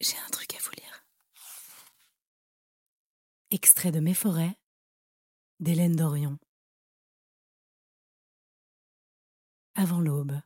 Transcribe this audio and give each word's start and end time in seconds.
J'ai 0.00 0.16
un 0.26 0.30
truc 0.30 0.54
à 0.54 0.58
vous 0.62 0.72
lire. 0.76 1.06
Extrait 3.50 3.92
de 3.92 4.00
Mes 4.00 4.12
forêts 4.12 4.54
d'Hélène 5.58 5.96
Dorion. 5.96 6.38
Avant 9.74 10.00
l'aube. 10.00 10.38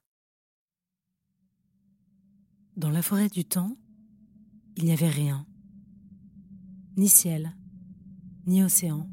Dans 2.77 2.91
la 2.91 3.03
forêt 3.03 3.29
du 3.29 3.45
temps, 3.45 3.77
il 4.77 4.85
n'y 4.85 4.93
avait 4.93 5.09
rien. 5.09 5.47
Ni 6.97 7.09
ciel, 7.09 7.57
ni 8.47 8.63
océan. 8.63 9.11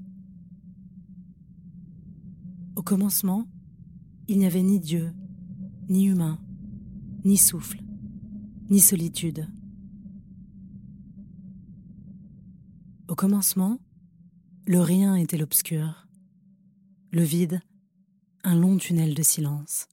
Au 2.75 2.83
commencement, 2.83 3.47
il 4.27 4.37
n'y 4.37 4.45
avait 4.45 4.61
ni 4.61 4.79
Dieu, 4.79 5.11
ni 5.89 6.05
humain, 6.05 6.39
ni 7.25 7.37
souffle, 7.37 7.81
ni 8.69 8.79
solitude. 8.79 9.47
Au 13.09 13.15
commencement, 13.15 13.79
le 14.65 14.81
rien 14.81 15.15
était 15.15 15.37
l'obscur, 15.37 16.07
le 17.13 17.21
vide, 17.21 17.61
un 18.43 18.53
long 18.53 18.75
tunnel 18.75 19.13
de 19.15 19.23
silence. 19.23 19.87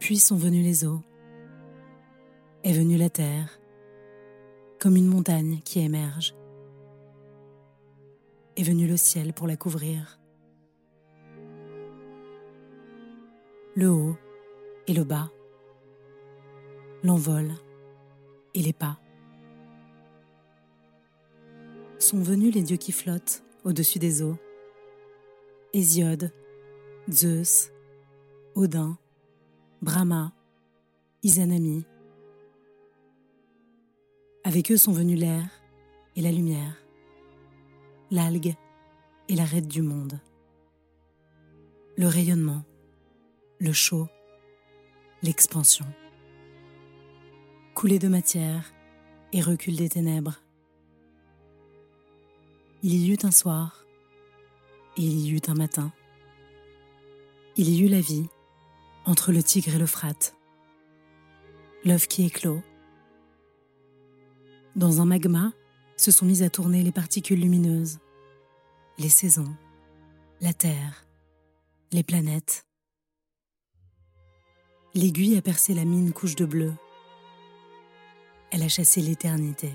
Puis 0.00 0.16
sont 0.18 0.36
venus 0.36 0.64
les 0.64 0.86
eaux, 0.86 1.02
est 2.64 2.72
venue 2.72 2.96
la 2.96 3.10
terre, 3.10 3.60
comme 4.80 4.96
une 4.96 5.08
montagne 5.08 5.60
qui 5.62 5.80
émerge, 5.80 6.34
est 8.56 8.62
venu 8.62 8.86
le 8.86 8.96
ciel 8.96 9.34
pour 9.34 9.46
la 9.46 9.58
couvrir. 9.58 10.18
Le 13.74 13.90
haut 13.90 14.16
et 14.86 14.94
le 14.94 15.04
bas, 15.04 15.30
l'envol 17.02 17.50
et 18.54 18.60
les 18.60 18.72
pas. 18.72 18.98
Sont 21.98 22.20
venus 22.22 22.54
les 22.54 22.62
dieux 22.62 22.76
qui 22.76 22.92
flottent 22.92 23.42
au-dessus 23.64 23.98
des 23.98 24.22
eaux. 24.22 24.36
Hésiode, 25.72 26.32
Zeus, 27.10 27.70
Odin, 28.54 28.98
Brahma, 29.82 30.32
Izanami. 31.22 31.84
Avec 34.44 34.70
eux 34.70 34.76
sont 34.76 34.92
venus 34.92 35.18
l'air 35.18 35.44
et 36.14 36.22
la 36.22 36.30
lumière, 36.30 36.76
l'algue 38.10 38.54
et 39.28 39.34
l'arête 39.34 39.66
du 39.66 39.82
monde, 39.82 40.20
le 41.96 42.06
rayonnement, 42.06 42.62
le 43.58 43.72
chaud, 43.72 44.06
l'expansion. 45.22 45.86
Coulée 47.74 47.98
de 47.98 48.08
matière 48.08 48.72
et 49.32 49.40
recul 49.40 49.76
des 49.76 49.88
ténèbres. 49.88 50.40
Il 52.82 52.94
y 52.94 53.12
eut 53.12 53.18
un 53.24 53.30
soir 53.30 53.84
et 54.96 55.02
il 55.02 55.20
y 55.20 55.30
eut 55.30 55.42
un 55.48 55.54
matin. 55.54 55.92
Il 57.56 57.68
y 57.68 57.82
eut 57.82 57.88
la 57.88 58.00
vie 58.00 58.28
entre 59.06 59.32
le 59.32 59.42
Tigre 59.42 59.74
et 59.74 59.78
l'Euphrate. 59.78 60.36
L'œuf 61.84 62.06
qui 62.06 62.26
éclot. 62.26 62.62
Dans 64.74 65.00
un 65.00 65.06
magma 65.06 65.52
se 65.96 66.10
sont 66.10 66.26
mises 66.26 66.42
à 66.42 66.50
tourner 66.50 66.82
les 66.82 66.92
particules 66.92 67.40
lumineuses, 67.40 67.98
les 68.98 69.08
saisons, 69.08 69.54
la 70.40 70.52
Terre, 70.52 71.06
les 71.92 72.02
planètes, 72.02 72.66
L'aiguille 74.96 75.36
a 75.36 75.42
percé 75.42 75.74
la 75.74 75.84
mine 75.84 76.14
couche 76.14 76.36
de 76.36 76.46
bleu. 76.46 76.72
Elle 78.50 78.62
a 78.62 78.68
chassé 78.68 79.02
l'éternité. 79.02 79.70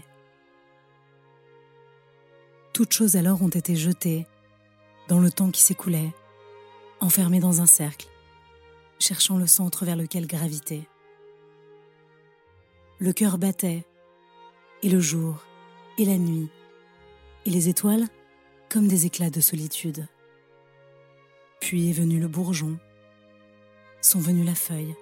Toutes 2.74 2.92
choses 2.92 3.16
alors 3.16 3.44
ont 3.44 3.50
été 3.50 3.76
jetées 3.76 4.26
dans 5.10 5.20
le 5.20 5.30
temps 5.30 5.52
qui 5.52 5.62
s'écoulait, 5.62 6.12
enfermées 7.02 7.40
dans 7.40 7.62
un 7.62 7.68
cercle, 7.68 8.08
cherchant 8.98 9.38
le 9.38 9.46
centre 9.46 9.86
vers 9.86 9.96
lequel 9.96 10.26
graviter. 10.26 10.88
Le 12.98 13.14
cœur 13.14 13.38
battait, 13.38 13.86
et 14.82 14.90
le 14.90 15.00
jour, 15.00 15.36
et 16.00 16.06
la 16.06 16.18
nuit, 16.18 16.50
et 17.46 17.52
les 17.52 17.70
étoiles 17.70 18.08
comme 18.70 18.88
des 18.88 19.06
éclats 19.06 19.30
de 19.30 19.40
solitude. 19.40 20.08
Puis 21.60 21.92
est 21.92 21.94
venu 21.94 22.20
le 22.20 22.28
bourgeon, 22.28 22.80
sont 24.02 24.20
venues 24.20 24.46
la 24.46 24.56
feuille, 24.56 24.96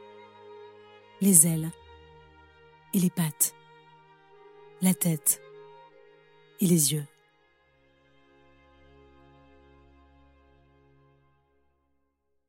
les 1.22 1.48
ailes 1.48 1.72
et 2.94 3.00
les 3.00 3.10
pattes, 3.10 3.54
la 4.82 4.94
tête 4.94 5.42
et 6.60 6.66
les 6.66 6.94
yeux. 6.94 7.06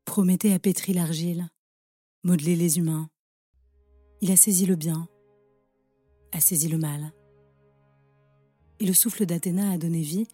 Prométhée 0.05 0.53
a 0.53 0.59
pétri 0.59 0.93
l'argile, 0.93 1.49
modelé 2.25 2.57
les 2.57 2.79
humains. 2.79 3.09
Il 4.21 4.31
a 4.33 4.37
saisi 4.37 4.67
le 4.67 4.77
bien, 4.77 5.09
a 6.33 6.41
saisi 6.41 6.69
le 6.69 6.79
mal. 6.79 7.13
Et 8.81 8.87
le 8.87 8.93
souffle 8.93 9.27
d'Athéna 9.27 9.71
a 9.71 9.79
donné 9.79 10.01
vie 10.01 10.27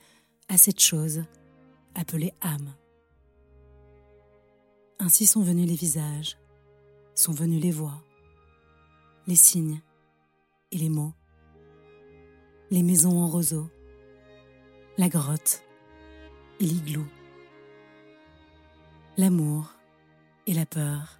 à 0.49 0.57
cette 0.57 0.81
chose 0.81 1.25
appelée 1.95 2.33
âme. 2.41 2.75
Ainsi 4.99 5.27
sont 5.27 5.43
venus 5.43 5.69
les 5.69 5.75
visages, 5.75 6.39
sont 7.15 7.33
venues 7.33 7.61
les 7.61 7.71
voix, 7.71 8.03
les 9.27 9.37
signes 9.37 9.81
et 10.71 10.79
les 10.79 10.89
mots, 10.89 11.13
les 12.71 12.83
maisons 12.83 13.19
en 13.19 13.29
roseau, 13.29 13.69
la 14.99 15.09
grotte 15.09 15.63
et 16.61 16.65
l'igloo, 16.65 17.05
l'amour 19.17 19.73
et 20.47 20.55
la 20.55 20.67
peur, 20.67 21.19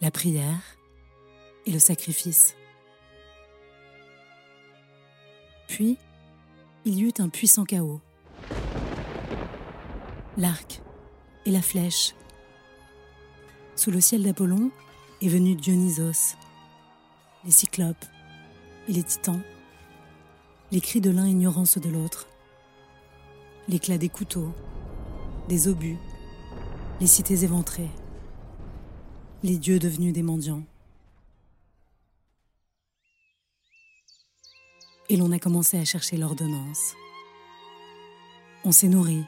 la 0.00 0.10
prière 0.10 0.76
et 1.66 1.72
le 1.72 1.78
sacrifice. 1.78 2.54
Puis, 5.66 5.98
il 6.84 6.98
y 6.98 7.02
eut 7.02 7.14
un 7.18 7.28
puissant 7.28 7.64
chaos. 7.64 8.00
L'arc 10.36 10.82
et 11.46 11.50
la 11.50 11.62
flèche. 11.62 12.14
Sous 13.76 13.90
le 13.90 14.00
ciel 14.00 14.22
d'Apollon 14.22 14.70
est 15.20 15.28
venu 15.28 15.54
Dionysos, 15.54 16.36
les 17.44 17.50
cyclopes 17.50 18.04
et 18.88 18.92
les 18.92 19.02
titans, 19.02 19.42
les 20.72 20.80
cris 20.80 21.00
de 21.00 21.10
l'un 21.10 21.26
ignorant 21.26 21.64
ceux 21.64 21.80
de 21.80 21.90
l'autre, 21.90 22.26
l'éclat 23.68 23.98
des 23.98 24.08
couteaux, 24.08 24.52
des 25.48 25.68
obus, 25.68 25.98
les 27.00 27.06
cités 27.06 27.44
éventrées, 27.44 27.90
les 29.42 29.58
dieux 29.58 29.78
devenus 29.78 30.12
des 30.12 30.22
mendiants. 30.22 30.62
Et 35.10 35.16
l'on 35.18 35.32
a 35.32 35.38
commencé 35.38 35.78
à 35.78 35.84
chercher 35.84 36.16
l'ordonnance. 36.16 36.94
On 38.64 38.72
s'est 38.72 38.88
nourri, 38.88 39.22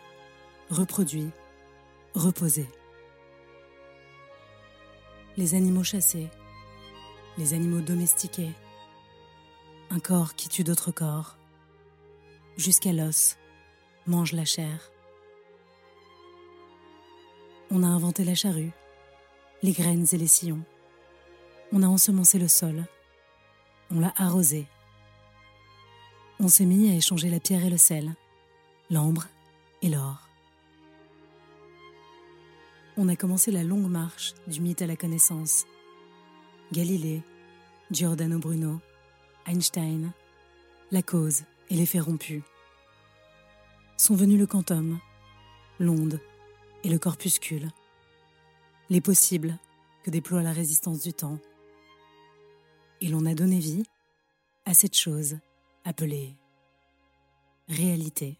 reproduit, 0.70 1.28
reposé. 2.14 2.66
Les 5.36 5.54
animaux 5.54 5.84
chassés, 5.84 6.30
les 7.38 7.54
animaux 7.54 7.80
domestiqués, 7.80 8.52
un 9.90 10.00
corps 10.00 10.34
qui 10.34 10.48
tue 10.48 10.64
d'autres 10.64 10.90
corps, 10.90 11.36
jusqu'à 12.56 12.92
l'os, 12.92 13.36
mange 14.06 14.32
la 14.32 14.44
chair. 14.44 14.90
On 17.70 17.82
a 17.82 17.86
inventé 17.86 18.24
la 18.24 18.34
charrue, 18.34 18.72
les 19.62 19.72
graines 19.72 20.06
et 20.12 20.16
les 20.16 20.26
sillons. 20.26 20.62
On 21.72 21.82
a 21.82 21.86
ensemencé 21.86 22.38
le 22.38 22.48
sol, 22.48 22.84
on 23.90 24.00
l'a 24.00 24.14
arrosé. 24.16 24.66
On 26.40 26.48
s'est 26.48 26.64
mis 26.64 26.90
à 26.90 26.94
échanger 26.94 27.28
la 27.28 27.40
pierre 27.40 27.64
et 27.64 27.70
le 27.70 27.78
sel, 27.78 28.14
l'ambre 28.90 29.26
et 29.82 29.88
l'or. 29.88 30.28
On 32.96 33.08
a 33.08 33.16
commencé 33.16 33.50
la 33.50 33.62
longue 33.62 33.90
marche 33.90 34.34
du 34.46 34.60
mythe 34.60 34.80
à 34.80 34.86
la 34.86 34.96
connaissance. 34.96 35.66
Galilée, 36.72 37.22
Giordano 37.90 38.38
Bruno, 38.38 38.80
Einstein, 39.46 40.12
la 40.90 41.02
cause 41.02 41.44
et 41.70 41.74
l'effet 41.74 42.00
rompu. 42.00 42.42
Sont 43.96 44.16
venus 44.16 44.38
le 44.38 44.46
quantum, 44.46 44.98
l'onde 45.78 46.20
et 46.84 46.88
le 46.88 46.98
corpuscule, 46.98 47.70
les 48.90 49.00
possibles 49.00 49.58
que 50.02 50.10
déploie 50.10 50.42
la 50.42 50.52
résistance 50.52 51.02
du 51.02 51.12
temps. 51.12 51.38
Et 53.00 53.08
l'on 53.08 53.26
a 53.26 53.34
donné 53.34 53.58
vie 53.58 53.84
à 54.64 54.74
cette 54.74 54.96
chose 54.96 55.38
appelée 55.84 56.36
réalité. 57.68 58.38